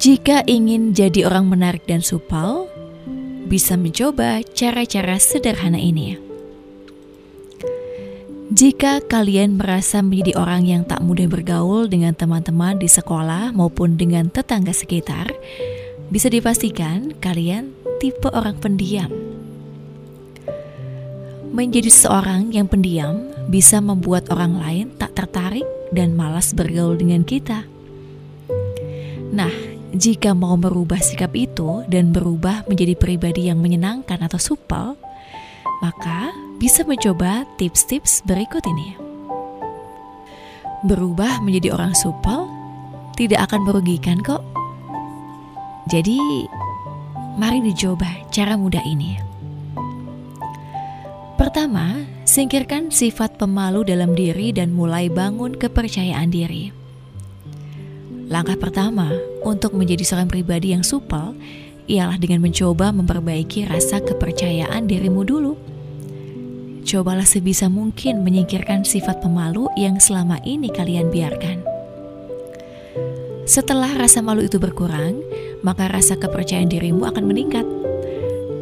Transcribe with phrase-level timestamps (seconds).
[0.00, 2.72] Jika ingin jadi orang menarik dan supel,
[3.44, 6.16] bisa mencoba cara-cara sederhana ini.
[8.48, 14.32] Jika kalian merasa menjadi orang yang tak mudah bergaul dengan teman-teman di sekolah maupun dengan
[14.32, 15.36] tetangga sekitar,
[16.08, 19.12] bisa dipastikan kalian tipe orang pendiam.
[21.52, 27.68] Menjadi seorang yang pendiam bisa membuat orang lain tak tertarik dan malas bergaul dengan kita.
[29.30, 34.94] Nah, jika mau merubah sikap itu dan berubah menjadi pribadi yang menyenangkan atau supel,
[35.82, 36.30] maka
[36.62, 38.94] bisa mencoba tips-tips berikut ini.
[40.86, 42.46] Berubah menjadi orang supel
[43.18, 44.40] tidak akan merugikan kok.
[45.90, 46.46] Jadi,
[47.36, 49.18] mari dicoba cara mudah ini.
[51.34, 56.70] Pertama, singkirkan sifat pemalu dalam diri dan mulai bangun kepercayaan diri.
[58.30, 59.10] Langkah pertama
[59.42, 61.34] untuk menjadi seorang pribadi yang supel
[61.90, 65.58] ialah dengan mencoba memperbaiki rasa kepercayaan dirimu dulu.
[66.86, 71.58] Cobalah sebisa mungkin menyingkirkan sifat pemalu yang selama ini kalian biarkan.
[73.50, 75.18] Setelah rasa malu itu berkurang,
[75.66, 77.66] maka rasa kepercayaan dirimu akan meningkat.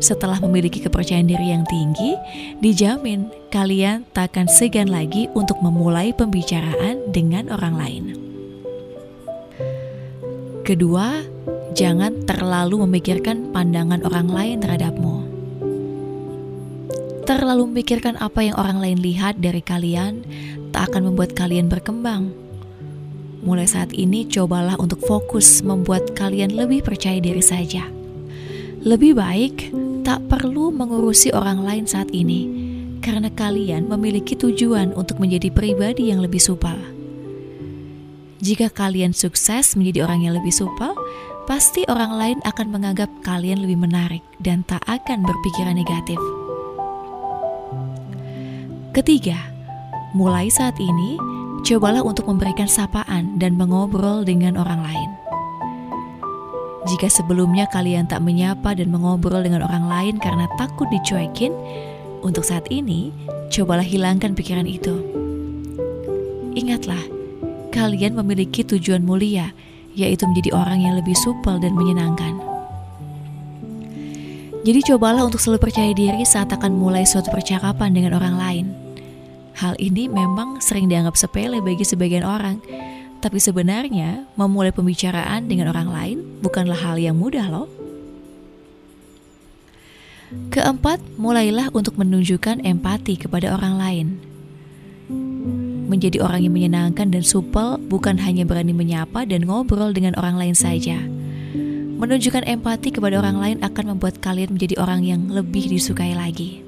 [0.00, 2.16] Setelah memiliki kepercayaan diri yang tinggi,
[2.64, 8.29] dijamin kalian tak akan segan lagi untuk memulai pembicaraan dengan orang lain.
[10.70, 11.18] Kedua,
[11.74, 15.26] jangan terlalu memikirkan pandangan orang lain terhadapmu.
[17.26, 20.22] Terlalu memikirkan apa yang orang lain lihat dari kalian
[20.70, 22.30] tak akan membuat kalian berkembang.
[23.42, 27.90] Mulai saat ini, cobalah untuk fokus membuat kalian lebih percaya diri saja.
[28.86, 29.74] Lebih baik
[30.06, 32.46] tak perlu mengurusi orang lain saat ini,
[33.02, 36.99] karena kalian memiliki tujuan untuk menjadi pribadi yang lebih supel.
[38.40, 40.96] Jika kalian sukses menjadi orang yang lebih supel,
[41.44, 46.16] pasti orang lain akan menganggap kalian lebih menarik dan tak akan berpikiran negatif.
[48.96, 49.36] Ketiga,
[50.16, 51.20] mulai saat ini,
[51.68, 55.10] cobalah untuk memberikan sapaan dan mengobrol dengan orang lain.
[56.88, 61.52] Jika sebelumnya kalian tak menyapa dan mengobrol dengan orang lain karena takut dicuekin,
[62.24, 63.12] untuk saat ini,
[63.52, 64.96] cobalah hilangkan pikiran itu.
[66.56, 67.19] Ingatlah,
[67.70, 69.54] kalian memiliki tujuan mulia,
[69.94, 72.38] yaitu menjadi orang yang lebih supel dan menyenangkan.
[74.60, 78.66] Jadi cobalah untuk selalu percaya diri saat akan mulai suatu percakapan dengan orang lain.
[79.56, 82.60] Hal ini memang sering dianggap sepele bagi sebagian orang,
[83.24, 87.68] tapi sebenarnya memulai pembicaraan dengan orang lain bukanlah hal yang mudah loh.
[90.30, 94.29] Keempat, mulailah untuk menunjukkan empati kepada orang lain.
[95.90, 100.54] Menjadi orang yang menyenangkan dan supel bukan hanya berani menyapa dan ngobrol dengan orang lain
[100.54, 101.02] saja.
[101.98, 106.62] Menunjukkan empati kepada orang lain akan membuat kalian menjadi orang yang lebih disukai lagi.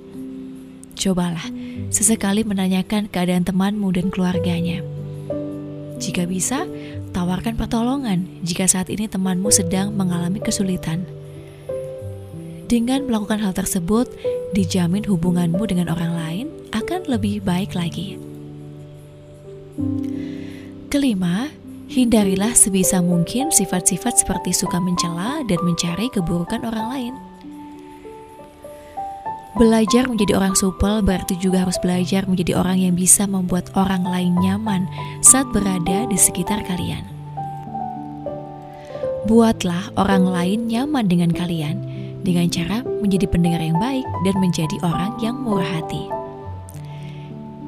[0.99, 1.47] Cobalah
[1.95, 4.83] sesekali menanyakan keadaan temanmu dan keluarganya.
[6.03, 6.67] Jika bisa,
[7.15, 11.07] tawarkan pertolongan jika saat ini temanmu sedang mengalami kesulitan.
[12.67, 14.11] Dengan melakukan hal tersebut,
[14.51, 18.32] dijamin hubunganmu dengan orang lain akan lebih baik lagi.
[20.93, 21.49] Kelima,
[21.89, 27.15] hindarilah sebisa mungkin sifat-sifat seperti suka mencela dan mencari keburukan orang lain.
[29.53, 34.33] Belajar menjadi orang supel berarti juga harus belajar menjadi orang yang bisa membuat orang lain
[34.41, 34.89] nyaman
[35.21, 37.05] saat berada di sekitar kalian.
[39.29, 41.85] Buatlah orang lain nyaman dengan kalian
[42.25, 46.22] dengan cara menjadi pendengar yang baik dan menjadi orang yang murah hati.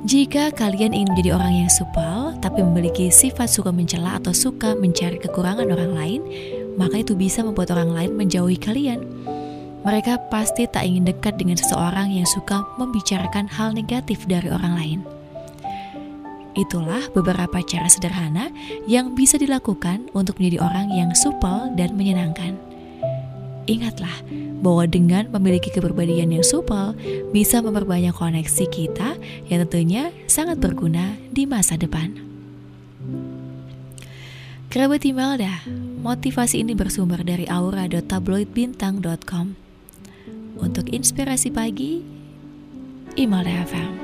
[0.05, 5.17] Jika kalian ingin menjadi orang yang supel, tapi memiliki sifat suka mencela atau suka mencari
[5.17, 6.21] kekurangan orang lain,
[6.77, 9.01] maka itu bisa membuat orang lain menjauhi kalian.
[9.81, 15.01] Mereka pasti tak ingin dekat dengan seseorang yang suka membicarakan hal negatif dari orang lain.
[16.53, 18.53] Itulah beberapa cara sederhana
[18.85, 22.74] yang bisa dilakukan untuk menjadi orang yang supel dan menyenangkan.
[23.65, 24.13] Ingatlah
[24.61, 26.93] bahwa dengan memiliki kepribadian yang supel
[27.33, 29.17] bisa memperbanyak koneksi kita
[29.49, 32.13] yang tentunya sangat berguna di masa depan.
[34.69, 35.63] Kerabat Imelda,
[36.03, 39.55] motivasi ini bersumber dari aura.tabloidbintang.com.
[40.59, 42.03] Untuk inspirasi pagi,
[43.15, 44.04] Imelda FM.